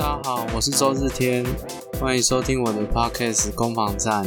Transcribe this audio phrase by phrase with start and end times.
[0.00, 1.44] 大家好，我是周日天，
[2.00, 4.24] 欢迎收听我的 podcast 攻防战，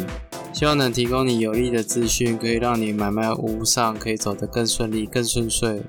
[0.53, 5.81] 希望能提供你有力的资讯，可以让你买卖屋上可以走得更顺利、更顺遂。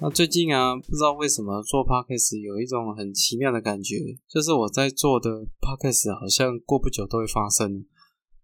[0.00, 3.94] 那最近啊，不知道为什么做 podcast 有一种很奇妙的感觉，
[4.28, 7.86] 就是我在做的 podcast 好像过不久都会发生。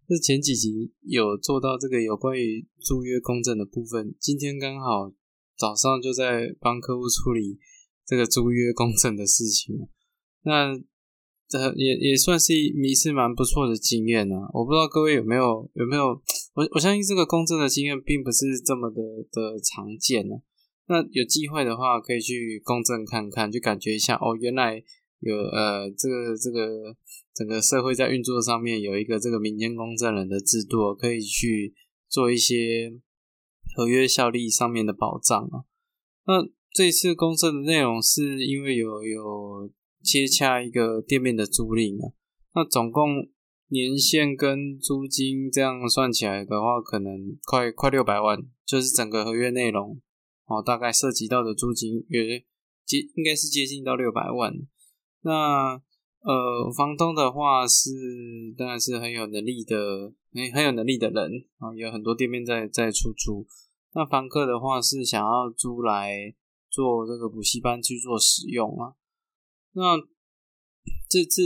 [0.07, 5.11] 这前几集有做到这个有关于租约公证的部分，今天刚好
[5.59, 7.59] 早上就在帮客户处理
[8.06, 9.88] 这个租约公证的事情。
[10.45, 10.73] 那
[11.48, 14.37] 这也也算是一次蛮不错的经验呢。
[14.53, 16.07] 我不知道各位有没有有没有，
[16.55, 20.37] 我我相信这个公证的经验并不是这么的的常见呢。
[20.87, 24.83] 那有机会的话，可以去公证看看，就感觉一下哦，原来
[25.20, 26.97] 有呃这个这个。
[27.37, 31.75] 整个社会在运作上面有一个这个民间公证人的制度，可以去
[32.09, 32.92] 做一些
[33.75, 35.67] 合约效力上面的保障啊。
[36.29, 39.69] 那这次公证的内容是因为有有
[40.05, 42.12] 接洽一个店面的租赁啊，
[42.55, 43.30] 那总共
[43.69, 49.98] 年限跟租金这样算起来的话，可能快快六百万，就是整个合约内容
[50.46, 52.44] 哦，大概涉及到的租金约
[52.84, 54.52] 接应该是接近到六百万。
[55.22, 55.80] 那
[56.20, 57.91] 呃，房东的话是
[58.56, 63.46] 当然是很有能力的，很很有能力的人啊，有很多店面在在出租。
[63.94, 66.34] 那房客的话是想要租来
[66.70, 68.94] 做这个补习班去做使用啊。
[69.75, 69.98] 那
[71.08, 71.42] 这次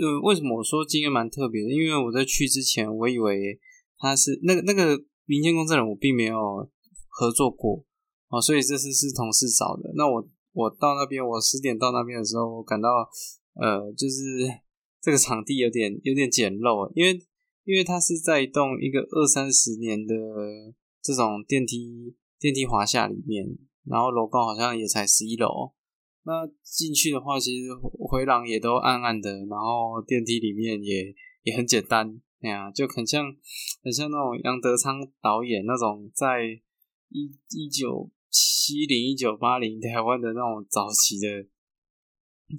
[0.00, 1.70] 呃，为什么我说经验蛮特别的？
[1.70, 3.58] 因为我在去之前，我以为
[3.98, 6.70] 他是那个那个民间公证人，我并没有
[7.08, 7.84] 合作过
[8.28, 9.92] 啊，所以这次是同事找的。
[9.96, 12.88] 那我我到那边，我十点到那边的时候，我感到。
[13.54, 14.48] 呃，就是
[15.02, 17.20] 这个场地有点有点简陋，因为
[17.64, 20.14] 因为它是在一栋一个二三十年的
[21.02, 23.44] 这种电梯电梯华夏里面，
[23.84, 25.72] 然后楼高好像也才十一楼。
[26.30, 33.26] 那进去的话，其实回廊也都暗暗的，然后电梯里面也也很简单，哎呀，就很像
[33.82, 36.44] 很像那种杨德昌导演那种在
[37.08, 41.48] 一一九七零一九八零台湾的那种早期的。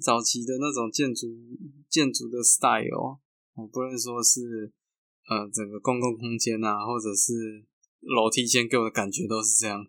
[0.00, 1.28] 早期的那种建筑
[1.86, 3.20] 建筑的 style，
[3.54, 4.72] 我不能说是
[5.28, 7.62] 呃整个公共空间啊，或者是
[8.00, 9.84] 楼梯间给我的感觉都是这样。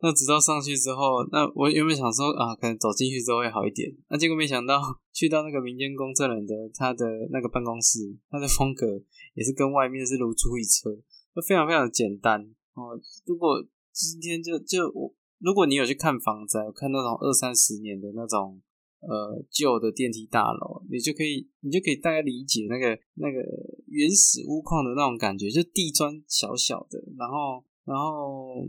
[0.00, 3.90] 那直到上去之后，那我原本想说啊，可能走进去之后会好一点。
[4.08, 4.80] 那结果没想到
[5.12, 8.86] 去到那个民间公证人的他的那个办公室，他的风格
[9.34, 10.94] 也是跟外面是如出一辙，
[11.34, 12.42] 就非常非常的简单
[12.74, 13.00] 哦。
[13.26, 18.60] 如果今天就就我，如果你有去看房子，看那种二三十年的那种。
[19.00, 23.38] 呃，旧的电梯大楼，你就可以，你就可以大概理解那个那个
[23.86, 28.66] 原始屋况的那种感觉，就地砖小小的，然后然后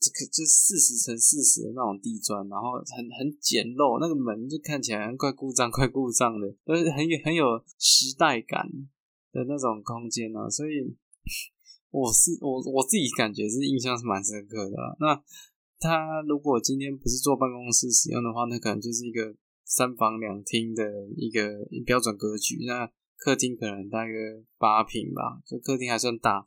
[0.00, 7.44] 这个就四十乘四十的那种地砖，然后很很简陋，那个门就看起来怪故障 怪故障的，都是很有很有
[7.78, 8.68] 时代感
[9.32, 10.48] 的那种空间呢。
[10.50, 10.96] 所以
[11.90, 14.76] 我是我我自己感觉是印象是蛮深刻的。
[15.00, 15.22] 那
[15.78, 19.34] 他如果今天不是坐办公室使用的话，那可能就是一个。
[19.70, 20.82] 三房两厅的
[21.14, 21.46] 一个
[21.84, 26.42] 标准格局，那客厅可能大约八平吧，就客厅还算大。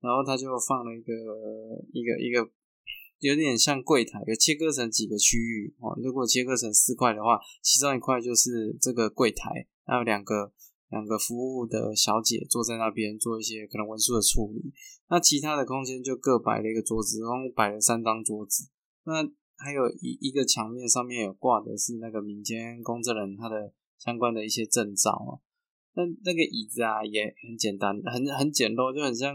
[0.00, 1.12] 然后他就放了一个
[1.92, 2.42] 一个一个
[3.26, 5.98] 有点像柜台，有切割成几个区域哦。
[6.02, 10.52] 如果切割成四块的话，其中一块就是这个柜台，还有两个
[10.90, 14.72] 两个服务的小姐坐在那边做一些可能文书的处理。
[15.08, 18.70] 那其他的空间就各摆了一个桌子，然后摆了三张桌子。
[19.04, 19.24] 那
[19.56, 25.32] 还有一一个墙面上面有挂的是那个民间公证人他的相关的一些证照啊，
[25.94, 29.34] 那那个椅子啊也很简单，很很简陋，就很像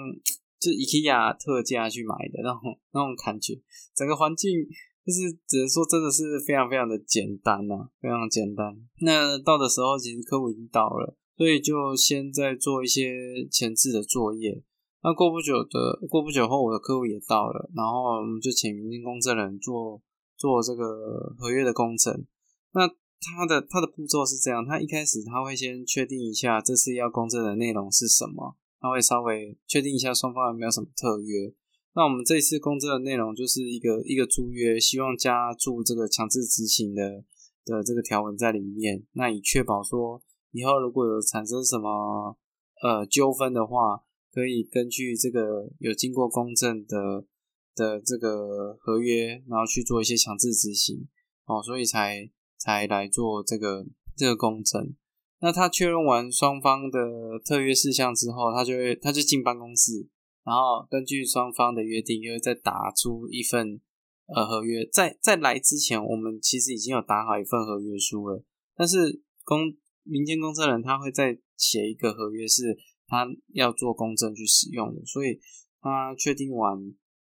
[0.61, 3.57] 就是 IKEA 特价去买的那种那种感觉，
[3.95, 4.51] 整个环境
[5.01, 8.77] 就是只能说真的是非常非常的简单呐，非常简单。
[9.01, 13.11] 那到的时候其实客户已经到了，所以就先在做一些
[13.49, 14.61] 前置的作业。
[15.01, 19.99] 那过不久的过不久后，我的客户也到了，然后我们就请民间公证人做。
[20.37, 22.25] 做这个合约的工程，
[22.73, 31.53] 那他的他的步骤是这样：他一开始他会先确定一下这次要公证的内容是什么，他会稍微确定一下双方有没有什么特约。
[31.93, 37.23] 那我们这次公证的内容就是一个一个租约，希望加注这个强制执行的
[37.63, 42.35] 的这个条文在里面，那以确保说以后如果有产生什么
[42.81, 47.25] 呃纠纷的话，可以根据这个有经过公证的。
[47.73, 51.07] 的这个合约，然后去做一些强制执行，
[51.45, 54.93] 哦，所以才才来做这个这个公证。
[55.41, 56.99] 那他确认完双方的
[57.43, 60.07] 特约事项之后，他就会他就进办公室，
[60.43, 63.81] 然后根据双方的约定，又再打出一份
[64.27, 64.87] 呃合约。
[64.93, 68.43] 在在来之前，我们其实已经有打好一份合约书了，
[68.75, 72.77] 但是公民间公证人他会再写一个合约，是
[73.07, 75.39] 他要做公证去使用的，所以
[75.81, 76.77] 他确定完，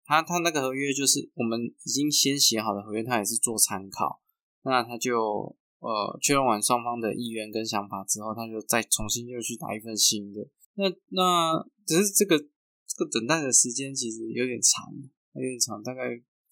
[0.05, 4.21] 他他那个合约就是我们已经先写好的合约，他也是做参考，
[4.63, 14.91] 那他就呃确认完双方的意愿跟想法之后，他就再重新又去打一份新的，那那只是这个这个等待的时间其实有点长，
[15.33, 16.01] 有点长，大概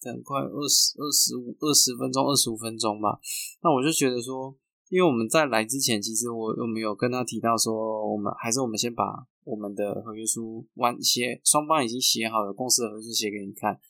[0.00, 3.18] 等快二十二十五二十分钟二十五分钟吧，
[3.62, 4.56] 那我就觉得说。
[4.90, 13.80] 因为我们在来之前，其实我我们有跟他提到说，我们还是我们先把我们的合约书完写，双方已经写好了公司的合约书写给你看，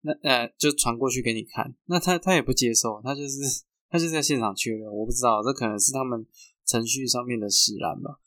[0.00, 1.76] 那呃就传过去给你看。
[1.84, 6.26] 那他他也不接受，他就是他就在现场确认，我不知道这可能是他们
[6.66, 8.18] 程序上面的使然吧。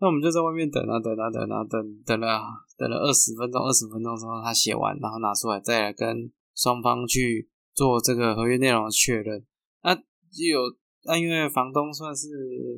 [0.00, 2.40] 那我们就在外面等啊等啊等啊等等了
[2.76, 9.44] 等了二十分钟，二十分钟之后他写完，然后拿出来再来跟双方去做这个合约内容的确认。
[9.82, 10.76] 那就有。
[11.08, 12.26] 那因为房东算是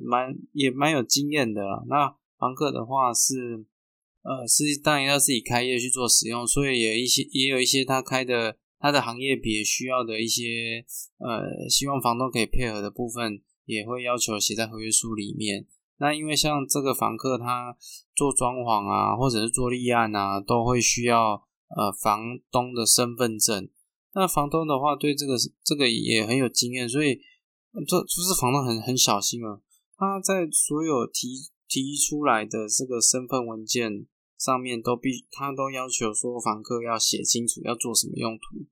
[0.04, 3.64] 蛮也蛮有经验的啦，那房客的话是，
[4.20, 10.84] 呃，是当然要自己开业去做使用，所以有一些也有一些他开的他的行业别需要的一些，
[11.18, 15.66] 呃，希望房东可以配合的部分，也会要求写在合约书里面。
[15.98, 17.76] 那因为像这个房客他
[18.14, 21.42] 做装潢啊，或者是做立案啊，都会需要
[21.76, 23.68] 呃房东的身份证。
[24.14, 27.20] 那房东的话对这个这个也很有经验，所以。
[27.86, 29.60] 这就是房东很很小心啊，
[29.96, 31.28] 他在所有提
[31.68, 34.06] 提出来的这个身份文件
[34.38, 38.64] 上面都必他都要求说房客要写清楚要做什么用途。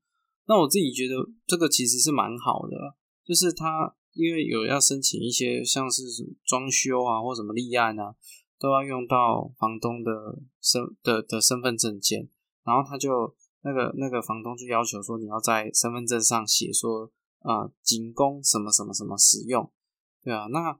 [0.46, 1.14] 那我自己觉得
[1.46, 6.02] 这个其实是蛮好的，就是他因为有要申请一些像是
[6.44, 8.14] 装修啊或什么立案啊，
[8.58, 12.28] 都要用到房东的身的的身份证件，
[12.64, 17.12] 然后他就那个那个房东就要求说你要在身份证上写说。
[17.40, 19.70] 啊，仅供什么什么什么使用，
[20.24, 20.76] 对啊，那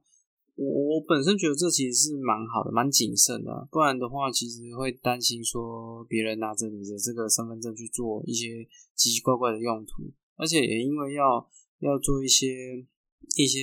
[0.57, 11.47] 我我本身觉得这其实是蛮好的，蛮谨慎的，不然的话，其实会担心说别人拿着你的这个身份证去做一些奇奇怪怪的用途，而且也因为要
[11.79, 12.83] 要做一些
[13.37, 13.59] 一些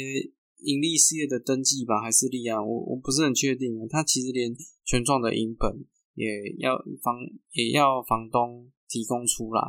[0.61, 4.55] 盈利事业的登记吧，还是立案，我我不是很确定，他其实连
[4.85, 7.17] 全幢的银本也要房
[7.51, 9.61] 也要房东提供出来，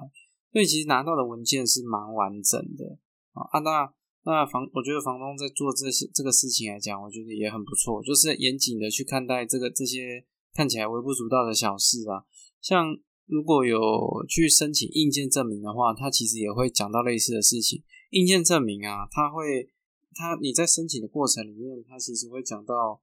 [0.51, 3.00] 所以其实拿到的文件是蛮完整的。
[3.33, 3.92] 啊，那
[4.25, 12.25] 那房，我觉得房东在做这些这个事情来讲，我觉得也很不错，就是严谨的去看待这个这些看起来微不足道的小事啊。
[12.60, 17.83] 像如果有去申请硬件证明的话，他其实也会讲到类似的事情。
[18.10, 19.69] 硬件证明啊，他会
[20.16, 23.00] 他你在申请的过程里面，他其实会讲到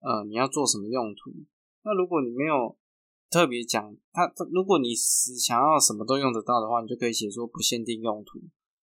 [0.00, 1.32] 呃你要做什么用途。
[1.84, 2.78] 那如果你没有
[3.30, 8.40] 特别讲，他如果你是想要什么都用得到的话，你就可以写说不限定用途。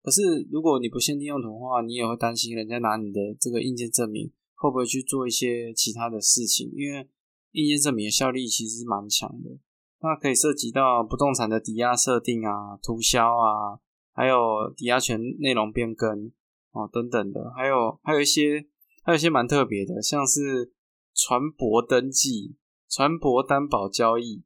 [0.07, 6.71] 可是，如果你不限定用途的话，你也会担心人家拿你的这个硬件证明会不会去做一些其他的事情？
[6.77, 7.09] 因为
[7.51, 9.59] 硬件证明的效力其实是蛮强的，
[10.01, 13.81] 那可以涉及到不动产的抵押设定啊、涂销啊，
[14.13, 16.31] 还有抵押权内容变更
[16.71, 18.65] 哦等等的，还有还有一些
[19.03, 20.73] 还有一些蛮特别的，像是
[21.17, 22.55] 船舶登记、
[22.89, 24.45] 船舶担保交易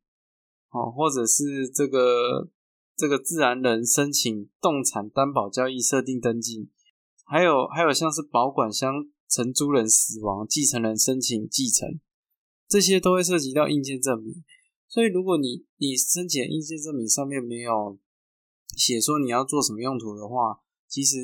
[0.70, 2.48] 哦，或者是这个。
[3.00, 6.68] 这个自然人申请动产担保交易设定登记，
[7.24, 11.98] 还有还有像是保管箱承租人死亡，继承人申请继承，
[12.68, 14.44] 这些都会涉及到硬件证明。
[14.86, 17.98] 所以如果你你申请硬件证明上面没有
[18.76, 21.16] 写说你要做什么用途的话，其实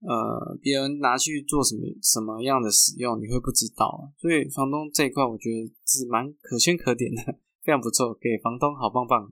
[0.00, 4.10] 呃别人拿去做什么什么样的使用你会不知道。
[4.16, 7.22] 所以房东这一块我觉得是蛮可圈可点的，
[7.62, 9.28] 非常不错，给房东好棒棒。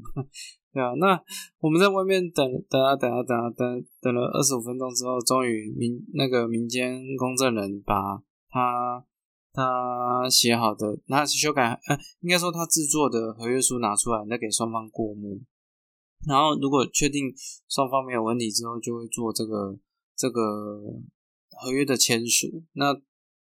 [0.74, 1.22] 对啊，那
[1.60, 9.06] 我们在外面等等啊等啊等啊等等了二十五分钟之后，终于民那个民间公证人把他
[9.52, 15.40] 他写好的，那修改呃，应该说他制作的合约书拿出来，再给双方过目。
[16.26, 17.32] 然后如果确定
[17.68, 19.78] 双方没有问题之后，就会做这个
[20.16, 20.40] 这个
[21.62, 22.64] 合约的签署。
[22.72, 23.00] 那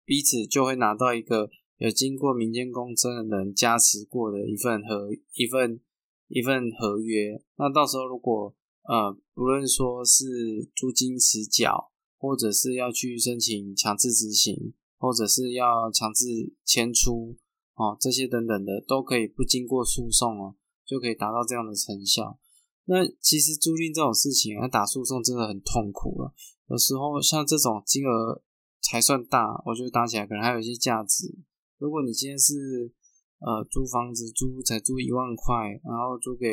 [0.05, 5.81] 彼此就会拿到一个有经过民间公证的人加持过的一份合一份。
[6.27, 8.53] 一份合约，那到时候如果
[8.83, 17.35] 呃，不论说是租金迟缴，或者是要去申请强制执行，或者是要强制迁出
[17.75, 20.55] 哦，这些等等的，都可以不经过诉讼哦，
[20.85, 22.39] 就可以达到这样的成效。
[22.85, 26.33] 那其实租赁这种事情，要打诉讼真的很痛苦了。
[26.69, 28.41] 有时候像这种金额
[28.81, 31.37] 才算大，我觉得打起来可能还有一些价值。
[31.77, 32.93] 如果你今天是
[33.39, 36.47] 呃，租房子租才租一万块，然后租给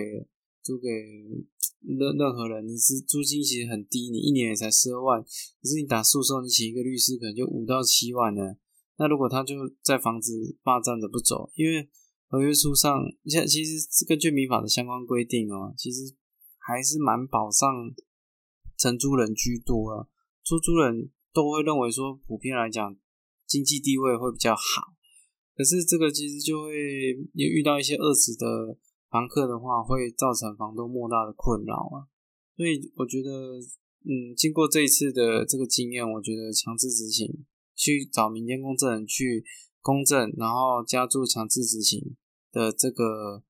[0.62, 0.88] 租给
[1.80, 8.56] 任任何人，你是租金其实很低，你一年也才十二万，可是你打诉讼，你请一个律师可能就五到七万呢。
[8.96, 11.88] 那如果他就在房子霸占着不走，因为
[12.28, 16.14] 合约书上，像其实根据民法的相关规定哦，其实
[16.58, 17.68] 还是蛮保障
[18.78, 20.06] 承租人居多啊，
[20.44, 22.96] 出租人都会认为说，普遍来讲
[23.46, 24.93] 经济地位会比较好，
[25.56, 26.74] 可是这个其实就会
[27.32, 28.76] 也遇到一些恶质的
[29.10, 32.06] 房客的话，会造成房东莫大的困扰啊。
[32.56, 33.58] 所以我觉得，
[34.04, 37.44] 嗯，经过这一次的这个经验，我觉得强制执行。
[37.76, 39.44] 去找民间公证人去
[39.82, 42.16] 公证，然后加注强制执行
[42.52, 43.42] 的这个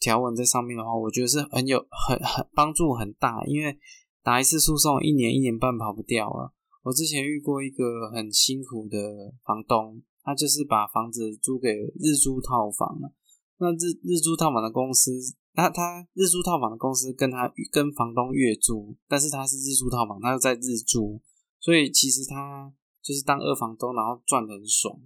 [0.00, 3.78] 条文在上面的话，我觉得是很有很很帮助很大，因为
[4.20, 6.50] 打一次诉讼一年一年半跑不掉啊。
[6.82, 11.68] 我之前遇过一个很辛苦的房东，他就是把房子租给
[12.00, 13.12] 日租套房了。
[13.58, 15.12] 那日日租套房的公司，
[15.54, 21.20] 他他日租套房的公司跟他跟房东月租，但是他是日租套房，他又在日租，
[21.60, 22.72] 所以其实他。
[23.04, 24.96] 就是当二房东，然后赚的很爽。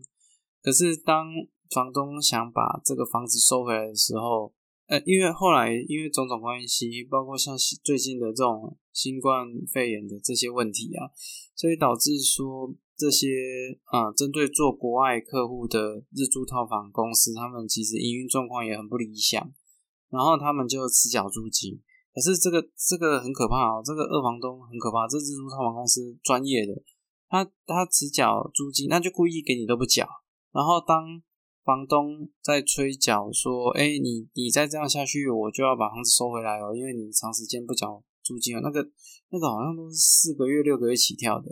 [0.61, 1.29] 可是当
[1.71, 4.53] 房东想把这个房子收回来的时候，
[4.85, 11.09] 呃，因为后来因为种种关系，包括像最近的这种新冠肺炎的这些问题啊，
[11.55, 13.29] 所以导致说这些
[13.85, 19.53] 啊，针对做国外客户的日租套房公司，他们其实营运状况也很不理想。
[20.09, 21.81] 然后他们就迟缴租金。
[22.15, 26.73] 可是这个这个很可怕哦，这个二房东很可怕，这日租套房公司专业的。
[27.29, 30.09] 他他只缴租金，那就故意给你都不缴。
[30.53, 31.21] 然后当
[31.65, 38.81] 房东在催缴说：“哎，你你再这样下去，我就要把房子收回来哦，因为你长时间不缴租金了。”那个
[39.31, 41.51] 那个好像都是四个月、六个月起跳的。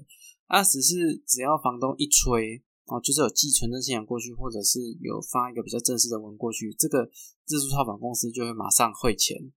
[0.55, 7.11] 啊，只是只要房东一催哦，就是有寄存证信函过去，或者是有发一个比较正式的文过去，这个
[7.45, 9.53] 自住套房公司就会马上汇钱。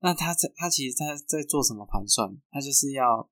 [0.00, 2.36] 那他在他其实他在做什么盘算？
[2.50, 3.30] 他就是要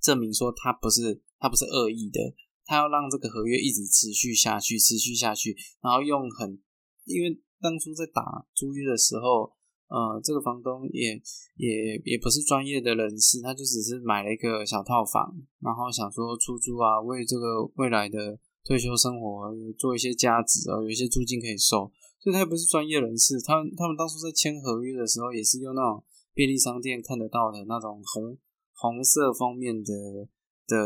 [0.00, 1.22] 证明说他不是。
[1.38, 2.18] 他不是恶意的，
[2.64, 6.58] 他要让这个合约一直持续下去，持续下去，然后用很，
[7.04, 9.52] 因为当初在打租约的时候，
[9.88, 11.20] 呃，这个房东也
[11.56, 26.02] 也也不是专业的人士，他就只是买了一个小套房，然后想说出租啊，为这个未来的退休生活做一些价值啊，有一些租金可以收，所以他也不是专业人士，他他们当初在签合约的时候，也是用那种
[26.34, 28.36] 便利商店看得到的那种红
[28.74, 30.28] 红色封面的。
[30.68, 30.76] 的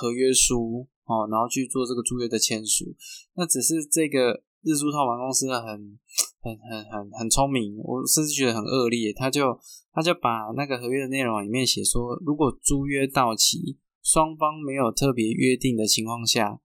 [0.00, 2.86] 合约书哦，然后去做这个租约的签署。
[3.34, 5.98] 那只是这个日租套房公司很
[6.40, 9.12] 很很很很聪明，我甚至觉得很恶劣。
[9.12, 9.58] 他就
[9.92, 16.60] 他就把那个合约的内容里面写说，如果租约到期，双方没有特别约定的情况下，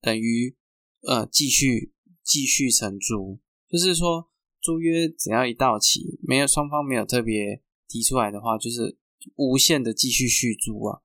[0.00, 0.56] 等于
[1.02, 3.40] 呃继续继续承租。
[3.68, 4.30] 就是说，
[4.62, 8.96] 租约只要一到期，没有双方没有特别提出来的话，就是
[9.36, 11.00] 无限的继续续租啊。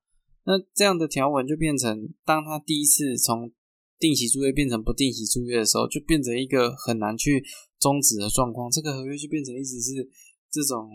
[0.46, 3.52] 那这样的条文就变成，当他第一次从
[4.00, 7.44] 定期租约变成不定期租约的时候，就变成一个很难去
[7.84, 8.72] 终止的状况。
[8.72, 10.10] 这个合约就变成一直是
[10.50, 10.90] 这种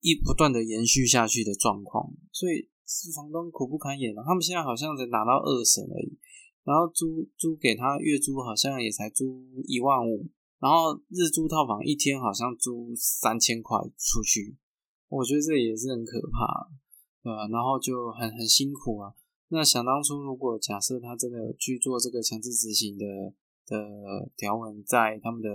[0.00, 4.24] 一不断的延续下去的状况，所以是房东苦不堪言了。
[4.24, 6.16] 他们现在好像才拿到二审而已，
[6.64, 10.26] 然后租租给他月租好像也才租一万五，
[10.58, 14.56] 然后日租套房一天好像租三千块出去，
[15.08, 16.72] 我觉得这也是很可怕。
[17.22, 17.46] 对吧？
[17.52, 19.12] 然后就很很辛苦啊。
[19.48, 23.04] 那想当初，如果假设他真的有去做这个强制执行的
[23.70, 25.48] 的条文，在他们的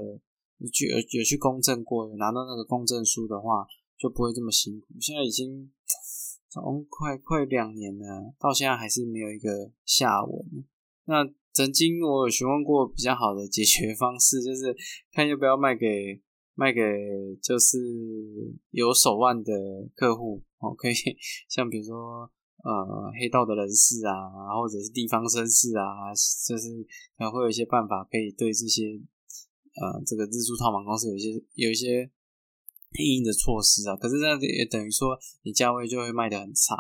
[0.72, 3.68] 去有有去公证过，有拿到那个公证书的话，
[4.00, 4.88] 就不会这么辛苦。
[5.00, 5.72] 现在已经
[6.50, 10.66] 从快快两年了，到现在还是没有一个下文。
[11.04, 14.76] 那曾经我有询问过比较好的解决方式，就是
[15.12, 16.24] 看要不要卖给。
[16.58, 16.80] 卖给
[17.44, 17.78] 就是
[18.70, 19.52] 有手腕的
[19.94, 20.94] 客户哦，可以
[21.52, 22.32] 像比如说
[22.66, 26.10] 呃黑道的人士啊，或者是地方绅士啊，
[26.50, 26.74] 就是
[27.16, 28.98] 可能会有一些办法可以对这些
[29.78, 32.10] 呃这个日租套房公司有一些有一些
[32.98, 33.96] 硬的措施啊。
[33.96, 36.76] 可是这样也等于说你价位就会卖得很差，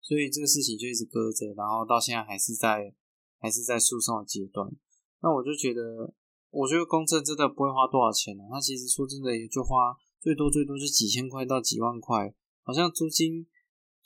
[0.00, 2.94] 所以这个事情就一直搁着，然后到现在还是在
[3.38, 4.68] 还是在诉讼的阶段。
[5.20, 6.14] 那我就觉得。
[6.48, 13.46] 我觉得公证真的不会花多少钱呢，它其实说真的也就花最多最多就几千块到几万块，好像租金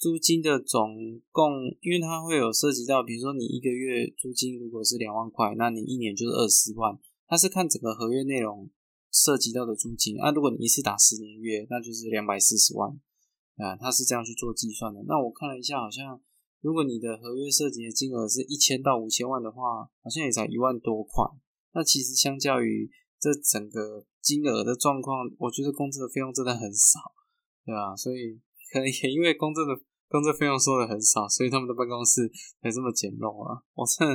[0.00, 8.70] 租金的总共，因为它会有涉及到，比如说你一个月租金如果是两万块，那你一年就是二十万，它是看整个合约内容
[9.12, 12.88] 涉及到的租金啊，如果你一次打十年月，那就是两百四十万
[13.58, 15.04] 啊，它是这样去做计算的。
[15.06, 16.18] 那我看了一下，好像
[16.62, 21.26] 如果你的合约涉及的金额是一千到五千万的话，好像也才一万多块。
[21.74, 22.90] 那其实相较于
[23.20, 27.12] 这整个金额的状况，我觉得公证的费用真的很少，
[27.66, 27.94] 对吧？
[27.94, 28.40] 所以
[28.72, 29.78] 可能也因为公证的
[30.10, 32.26] 工作费用收的很少，所以他们的办公室
[32.60, 33.62] 才这么简陋啊！
[33.78, 34.10] 我真，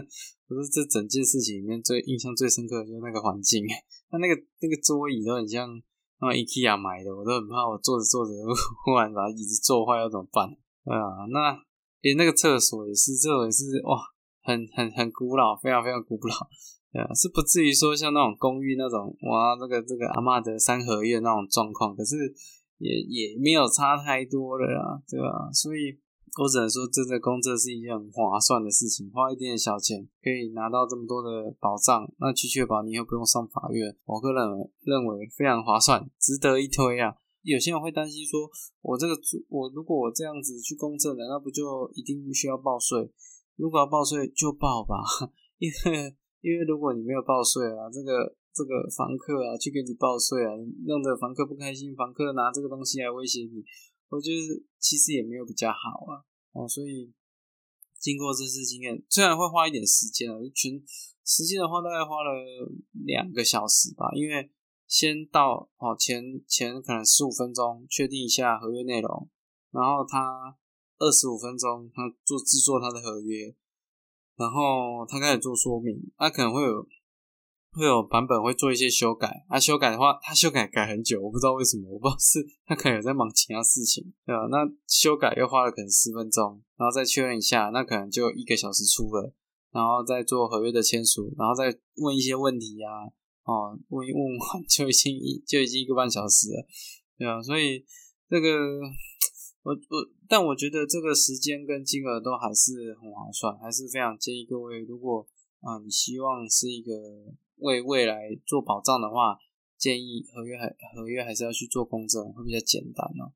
[0.52, 3.64] 我是这整件事情里面最印象最深刻的就是那个环境，
[4.12, 5.72] 那那个那个桌椅都很像
[6.20, 8.32] 那 IKEA 买的，我都很怕我坐着坐着
[8.84, 10.52] 忽然把椅子坐坏要怎么办？
[10.84, 11.58] 对啊，那
[12.02, 13.96] 连那个厕所也是，这也是哇，
[14.44, 16.36] 很很很古老，非常非常古老。
[16.92, 22.16] 对啊，是不至于说像那种公寓那种哇，这个这个阿妈的三合院那种状况，可是
[22.77, 25.51] 也也没有差太多了啦，对吧？
[25.51, 25.98] 所以
[26.41, 34.44] 我只能说，真的公证是一件很划算的事情，花一点点小钱可以拿到这么多的保障，那去确保你又不用上法院，我个人
[34.82, 37.15] 认为非常划算，值得一推啊。
[37.44, 38.50] 有些人会担心说，
[38.82, 39.15] 我这个
[39.50, 43.10] 我如果我这样子去公证了，那不就一定需要报税？
[43.55, 45.03] 如果要报税就报吧，
[45.60, 46.15] 因为。
[46.46, 50.55] 因为如果你没有报税啊，这个这个房客啊去给你报税啊，
[50.88, 53.62] 弄得房客不开心，房客拿这个东西来威胁你，
[54.07, 56.24] 我觉得其实也没有比较好啊。
[56.53, 57.12] 哦，所以
[58.00, 60.81] 经过这次经验，虽然会花一点时间啊，全
[61.25, 62.31] 时间的话大概花了
[63.05, 64.50] 两个小时吧，因为
[64.88, 69.29] 先到哦前前可能十五分钟确定一下合约内容，
[69.71, 70.55] 然后他
[70.97, 73.53] 二十五分钟他做制作他的合约。
[74.38, 76.85] 然后他开始做说明，他可能会有
[77.75, 84.48] 会有版本会做一些修改，啊，修改的话，他修改改很久，我不知道为什么，我不知道是他可能有在忙其他事情，对吧？
[84.50, 89.34] 那修改又花了可能十分钟，然后再确认一下，那可能就一个小时出了，
[89.72, 92.88] 然后再做合约的签署，然后再问一些问题呀，
[93.44, 96.65] 哦，问一问完就已经一就已经一个半小时了，
[97.17, 97.41] 对吧？
[97.41, 97.86] 所以
[98.29, 98.50] 这个。
[99.65, 99.98] 我我，
[100.29, 105.25] 但我觉得这个时间跟金额都还是很划算，还是非常建议各位，如果
[105.62, 106.94] 啊你希望是一个
[107.57, 109.38] 为未来做保障的话，
[109.77, 113.31] 建议合约还合约还是要去做公证，会比较简单哦。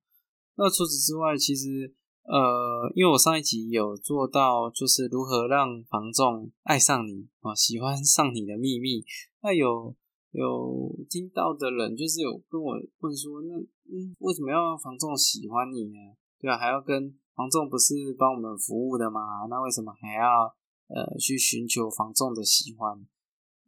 [0.56, 9.04] 那除此之外，其实呃，因为我上一集有做到，就是如何让房仲爱上你啊，喜欢上你的秘密。
[9.42, 9.96] 那有
[10.32, 15.98] 有听到的人，就是有跟我问说，那嗯，为什么要让房仲喜欢你呢？
[16.40, 19.48] 对啊，还要跟房仲不是帮我们服务的吗？
[19.50, 20.54] 那为什么还要
[20.88, 23.08] 呃去寻求房仲的喜欢？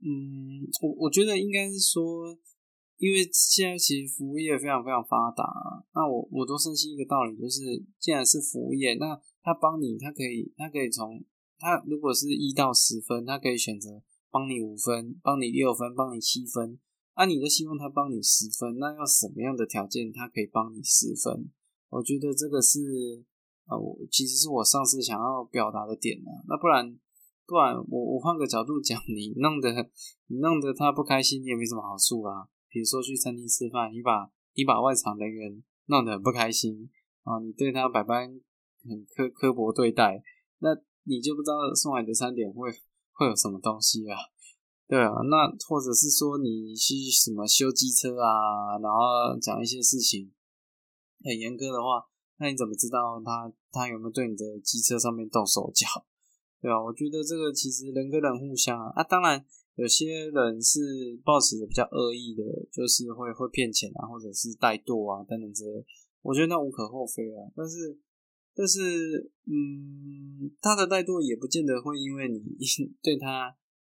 [0.03, 2.35] 嗯，我我觉得应该是说，
[2.97, 5.43] 因为现在其实服务业非常非常发达，
[5.93, 7.61] 那我我都深信一个道理，就是
[7.99, 11.23] 既然是服务业，那他帮你，他可以他可以从
[11.57, 16.79] 他如果是一到十分，他可以选择帮你五分，帮你六分，帮你七分，
[17.15, 21.49] 那你都希望他帮你十分，那要什么样的条件他可以帮你十分？
[21.89, 22.79] 我觉得这个是，
[23.67, 26.31] 呃，我其实是我上次想要表达的点啊。
[26.47, 26.97] 那不然，
[27.51, 29.67] 不然我我换个角度讲，你弄得
[30.27, 32.47] 你弄得他不开心，你也没什么好处啊。
[32.69, 36.89] 比如说去餐厅吃饭，你把你把外场人员弄得很不开心
[37.23, 38.39] 啊，你对他百般
[38.87, 40.23] 很苛刻薄对待，
[40.59, 40.69] 那
[41.03, 42.71] 你就不知道送来的餐点会
[43.11, 44.15] 会有什么东西啊？
[44.87, 50.31] 对啊，那或者是说你去什么修机车啊，然后讲一些事情。
[51.21, 56.05] 很严格的话，那你怎么知道他他有没有对你的机车上面动手脚？
[56.62, 56.82] 对吧？
[56.84, 59.43] 我觉得这个其实人跟人互相啊，啊当然
[59.76, 65.84] 有些人是抱持的比较恶意的，就是会会骗钱啊，或者是怠惰啊等等之类。
[66.21, 67.97] 我觉得那无可厚非啊，但是
[68.54, 72.39] 但是嗯，他的怠惰也不见得会因为你
[73.02, 73.47] 对他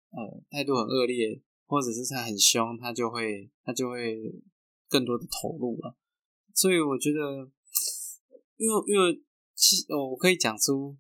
[0.10, 4.34] 呃态度很恶劣，或者是他很凶，他就会他就会
[4.90, 5.96] 更多的投入了。
[6.56, 7.20] 所以我觉得，
[8.58, 9.22] 因为因为
[9.54, 10.96] 其实我可以讲出，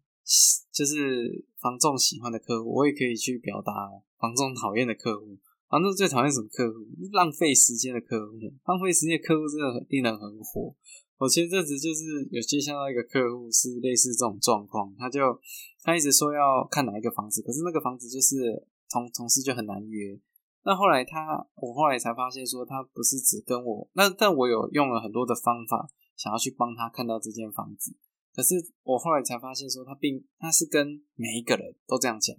[0.72, 3.72] 就是房仲喜欢的客户，我也可以去表达
[4.18, 5.38] 房仲讨厌的客户。
[5.70, 6.80] 房仲最讨厌什么客户？
[7.12, 10.74] 浪费时间的客户，浪费时间的客户真的很令人很火。
[11.18, 15.40] 我前阵子就是有接洽到一个客户，是类似这种状况，他就
[15.82, 20.20] 他一直说要看哪一个房子，可是那个房子就是同同事就很难约。
[20.64, 27.96] 那后来他，我后来才发现说，他不是只跟我，那但我有用了很多的方法，想要去帮他看到这间房子。
[28.36, 32.36] 可是我后来才发现说，他并他是跟每一个人都这样讲。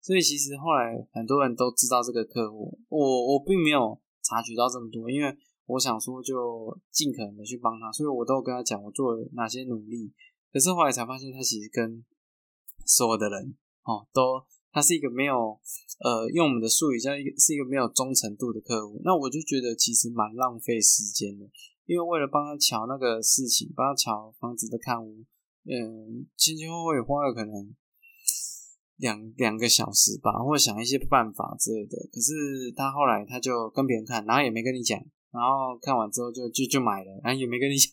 [0.00, 10.12] 所以其实后来很多人都知道这个客户，我我并没有察觉到这么多，因为我想说就尽可能的去帮他，所以我都跟他讲我做了哪些努力。
[10.52, 12.04] 可是后来才发现，他其实跟
[12.84, 14.44] 所有的人哦都。
[14.70, 15.58] 他是一个没有，
[16.04, 21.46] 呃，用我们的术语叫一个是一个没有忠诚度的客户，那我就觉得其实蛮浪费时间的，
[21.86, 25.24] 因为为了帮他瞧那个事情，帮他瞧房子的看屋，
[25.70, 27.76] 嗯，前前后后也花了可能
[28.96, 31.98] 两两个小时吧，或想一些办法之类的。
[32.10, 34.98] 可是他后来他就跟别人看，然后也没跟你讲，
[35.30, 37.92] 然后看完之后就就就买了，然后也没跟你讲。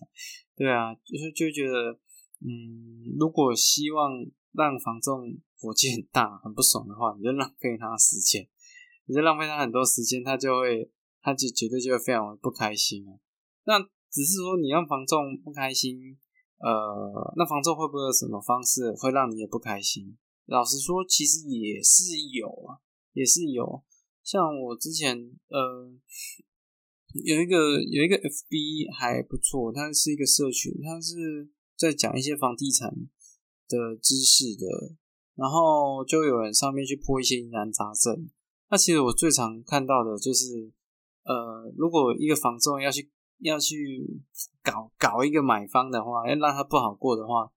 [0.56, 2.00] 对啊，就是就觉得，
[2.40, 8.48] 嗯，如果希望让房仲火气很大、很不爽的话，你就浪费他时间，
[9.06, 10.90] 你就浪费他很多时间，他就会，
[11.22, 13.20] 他就绝对就会非常不开心啊。
[13.66, 16.18] 那只是说你让房仲不开心，
[16.58, 20.18] 呃，那房仲会不会有什么方式会让你也不开心？
[20.46, 22.80] 老实说，其实也是有啊，
[23.14, 23.84] 也是有。
[24.24, 25.18] 像我之前，
[25.50, 25.92] 呃，
[27.14, 32.90] 有一个有一个 FB 还不错，它是一个社群，它是在讲一些房地产
[33.68, 34.96] 的知识的，
[35.36, 38.30] 然后就有人上面去泼一些疑难杂症。
[38.70, 40.72] 那其实我最常看到的就是，
[41.24, 44.22] 呃，如果一个房仲要去要去
[44.64, 47.52] 搞搞一个买方的话，要让他不好过的话。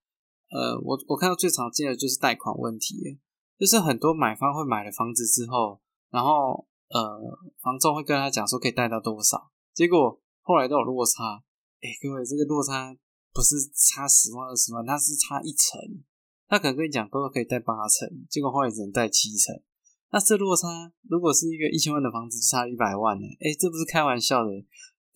[0.51, 3.19] 呃，我我看到最常见的就是贷款问题，
[3.59, 7.21] 就是很多买方会买了房子之后，然后呃，
[7.63, 11.43] 房仲会跟他讲说可以贷到多少，结果后来都有落差。
[11.81, 12.97] 哎，各位，这个落差
[13.33, 15.79] 不是差十万二十万，它是差一成。
[16.49, 19.55] 他可能跟你讲，哥哥可以贷八成，结果后来只能贷七成。
[20.11, 20.67] 那这落差
[21.03, 23.27] 如果是一个一千万的房子，差一百万呢？
[23.39, 24.51] 哎，这不是开玩笑的，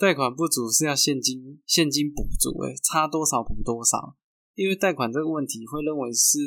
[0.02, 4.16] 贷款不足是要现金现金补足，哎，差多少补多少。
[4.56, 6.40] 因为贷款这个问题，会认为是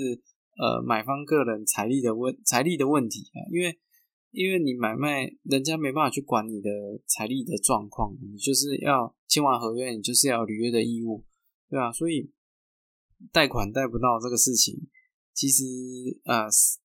[0.57, 3.79] 呃买方个人财力的问财力的问题啊，因为
[4.31, 6.69] 因为你买卖人家没办法去管你的
[7.07, 11.23] 财力的状况，你就是要签完合约，你就是要履约的义务，
[11.69, 11.93] 对吧？
[11.93, 12.29] 所以
[13.31, 14.89] 贷款贷不到这个事情，
[15.33, 15.63] 其实
[16.25, 16.43] 呃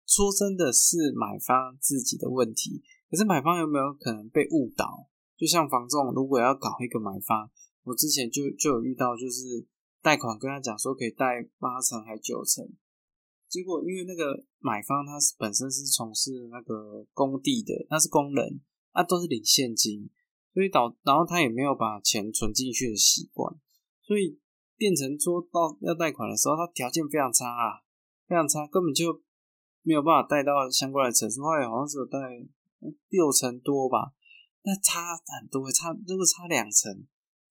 [0.07, 5.09] 说真的是买方自己的问题，可是买方有没有可能被误导？
[5.45, 7.51] 就像房仲如果要搞一个买方，
[7.84, 9.67] 我之前就就有遇到，就是。
[10.05, 12.63] 贷款跟他讲说可以贷八成还九成，
[13.49, 20.08] 结果因为那个买方他是本身是从事那个工地的，他是工人啊，都是领现金，
[20.53, 23.51] 所以导然后他也没有把钱存进去的习惯，
[24.03, 24.39] 所以
[24.77, 27.81] 变成说到要贷款的时候，他条件非常差啊，
[28.27, 29.23] 非常差，根本就
[29.81, 32.19] 没有办法贷到相关的成数，后来好像只有贷
[33.10, 34.13] 六成多吧，
[34.65, 37.06] 那差很多，差如果差两成，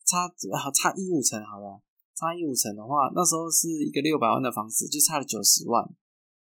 [0.05, 0.27] 差
[0.59, 1.81] 好差一五成，好了。
[2.16, 5.83] 差一五成的话，那时候是一个六百万的房子，就差了九十万。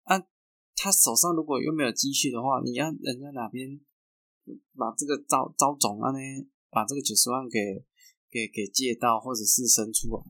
[0.04, 0.20] 啊，
[0.76, 3.80] 他手上如果又没有积蓄的话，你要人在哪边
[4.76, 6.20] 把这个招招总啊呢？
[6.70, 7.86] 把这个九十万给
[8.30, 10.24] 给给借到，或者是生出来，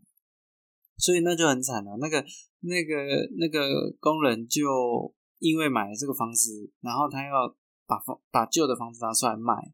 [0.98, 1.98] 所以那就很惨了。
[2.00, 2.24] 那个
[2.60, 2.96] 那个
[3.40, 7.56] 那个工人就因为买了这个房子，然后他要
[7.88, 9.74] 把房把旧的房子拿出来卖。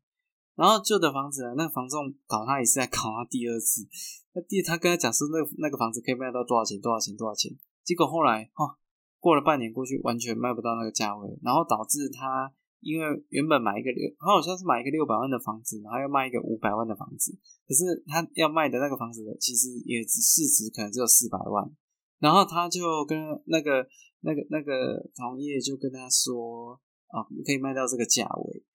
[0.57, 3.85] 然后旧的房子，那个房仲搞他也是在搞他第二次。
[4.33, 6.81] 那第他跟他讲说，那那个房子可以卖到多少钱？
[6.81, 7.15] 多少钱？
[7.15, 7.53] 多少钱？
[7.85, 8.75] 结果后来哈，
[9.19, 21.69] 过了半年过去，完全卖不到那个价位，然后导致他因为原本买一个六，他好像是买一个六百万的房子，然后要卖一个五百万的房子，可是他要卖的那个房子其实也只市值可能只有四百万，
[22.17, 23.15] 然后他就跟
[23.45, 23.85] 那个
[24.21, 26.73] 那个那个同业就跟他说
[27.13, 28.65] 啊，可以卖到这个价位。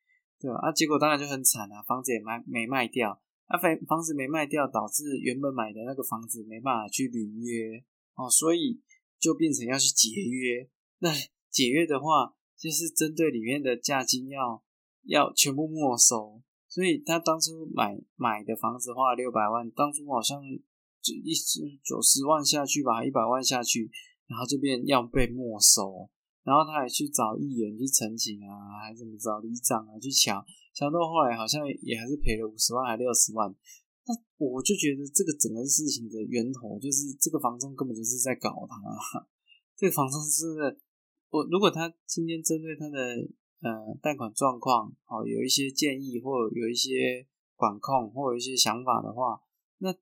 [0.42, 7.84] 对啊，结果当然就很惨啊，房子也卖没卖掉，啊，房房子没卖掉，导致原本买的那个房子没办法去履约
[8.16, 8.80] 哦，所以
[9.20, 10.68] 就变成要去解约。
[10.98, 11.10] 那
[11.48, 14.60] 解约的话，就是针对里面的价金要
[15.04, 20.42] 要全部没收，所以他当初买买的房子花了六百万，当初好像
[21.00, 23.88] 就一直九十万下去吧，一百万下去，
[24.26, 26.10] 然后这边要被没收。
[26.44, 33.54] 然后他还去找议员去澄清啊，还怎么找里长啊去抢，抢到后来好像也还是赔了五十万还六十万。
[34.04, 38.74] 那我就觉得这个整个事情的源头就是这个房东根本就是在搞他。
[39.76, 40.76] 这个房东是，
[41.30, 42.98] 我如果他今天针对他的
[43.62, 47.24] 呃贷款状况哦有一些建议或有一些
[47.54, 49.40] 管控或有一些想法的话，
[49.78, 49.94] 那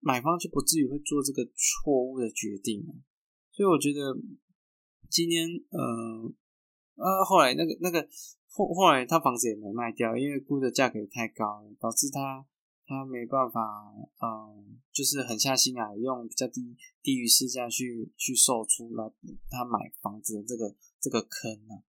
[0.00, 2.84] 买方就不至于会做这个错误的决定。
[3.52, 4.18] 所以我觉得。
[5.14, 6.26] 今天，呃，
[6.96, 8.02] 啊，后来那个那个
[8.50, 12.44] 后后来他房子也没卖掉，因为估的价格也太高了，导致他
[12.84, 19.08] 他没办法，嗯，就是狠下心来用比较低低于市价去去售出来
[19.48, 21.86] 他买房子的这个这个坑啊。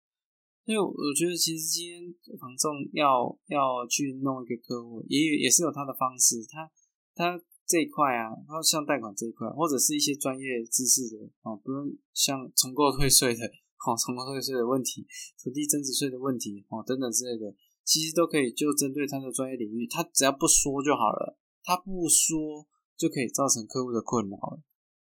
[0.64, 6.70] 所以我觉得其实今天房仲要要去弄一个客户，也也是有他的方式，他
[7.16, 7.44] 他。
[7.66, 13.46] 这一块啊，然后像贷款这一块，或者是一些专业知识的啊，不用像重购退税的，
[13.86, 15.08] 哦，重购退税的问题，
[15.42, 24.62] 土地增值税的问题，哦，等等之类的，其实都可以就针对他的专业领域，他只要不说就好了，他不说就可以造成客户的困扰了。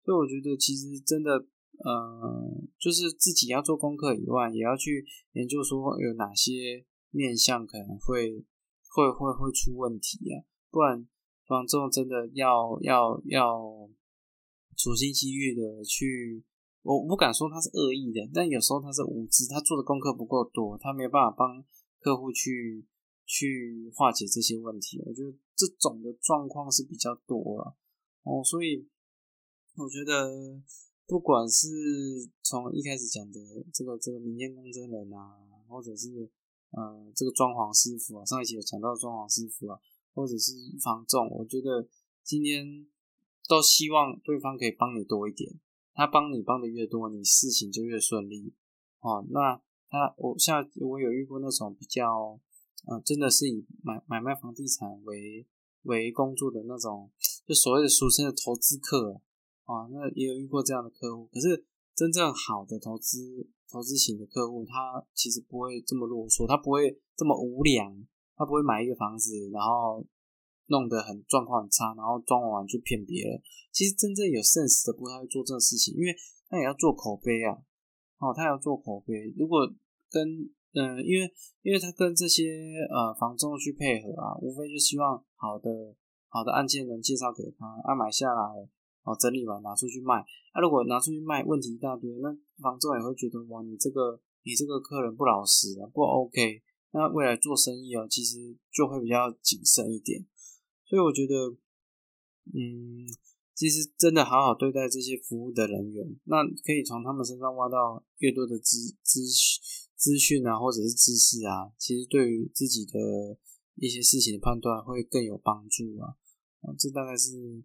[0.05, 1.33] 所以我觉得其实真的，
[1.83, 8.45] 呃，就是自己要做功课以外，也要去研究说有哪些面向可能会
[8.95, 11.09] 会会会出问题啊，不然
[11.47, 13.89] 房仲真的要要要
[14.77, 16.45] 处心积虑的去，
[16.83, 21.65] 我不敢说他是恶意的，但有时候他是无知，他做的功课不够多，他没有办法帮
[22.01, 22.87] 客户去
[23.27, 25.01] 去化解这些问题。
[25.07, 27.77] 我觉得这种的状况是比较多了
[28.23, 28.89] 哦，所以
[29.77, 30.63] 我觉得。
[31.07, 31.69] 不管是
[32.43, 33.39] 从一开始讲的
[33.75, 35.37] 这个这个民间工真人啊，
[35.69, 36.09] 或者是
[36.71, 39.79] 呃这个装潢师傅啊，上一期有讲到装潢师傅啊，
[40.15, 41.87] 或者是房仲，我觉得
[42.23, 42.87] 今天
[43.49, 45.53] 都希望对方可以帮你多一点，
[45.93, 48.55] 他帮你帮的越多，你事情就越顺利
[49.01, 49.27] 哦。
[49.31, 52.41] 那他我像我有遇过那种比较
[52.87, 55.47] 呃真的是以买买卖房地产为
[55.83, 57.11] 为工作的那种，
[57.47, 59.21] 就所谓的俗称的投资客。
[59.67, 70.05] 啊，那也有遇过这样的客户，可是真正好的投资投资型的客户，他其实不会这么啰嗦，他不会这么无良，他不会买一个房子，然后
[70.67, 73.41] 弄得很状况很差，然后装完就骗别人。
[73.73, 76.15] 其实真正有 sense 的，不太会做这种事情，因为
[76.49, 77.59] 他也要做口碑啊。
[78.19, 79.67] 哦，他要做口碑，如果
[80.11, 81.31] 跟嗯，因为
[81.63, 82.51] 因为他跟这些
[82.91, 85.71] 呃房仲去配合啊，无非就希望好的
[86.29, 88.69] 好的案件能介绍给他，啊买下来。
[89.05, 90.25] 哦，整理完拿出去卖。
[90.55, 96.63] 那如果拿出去卖，问题一大堆，那房仲也会觉得哇，你这个你这个客人不老实啊，不 OK。
[96.95, 100.25] 那未来做生意哦，其实就会比较谨慎一点。
[100.87, 101.51] 所以我觉得，
[102.55, 103.05] 嗯，
[103.55, 109.21] 其实真的好好对待这些服务的人员，那可以从他们身上挖到越多的资资
[109.97, 113.37] 资讯啊，或者是知识啊，其实对于自己的
[113.75, 116.17] 一些事情的判断会更有帮助啊。
[116.63, 117.65] 啊，这大概是。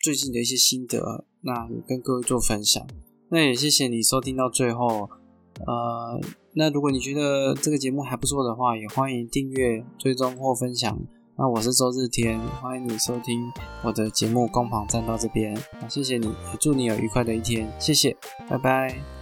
[0.00, 2.86] 最近的一些心得，那也跟各位做分享。
[3.30, 5.23] 那也谢谢你收听到最后。
[5.66, 6.20] 呃，
[6.52, 10.98] 那如果你觉得这个节目还不错的话，也欢迎订阅、追踪或分享。
[11.36, 13.40] 那我是周日天，欢迎你收听
[13.82, 15.56] 我的节目《攻防战》到这边。
[15.88, 17.68] 谢谢你，也祝你有愉快的一天。
[17.80, 18.16] 谢谢，
[18.48, 19.13] 拜拜。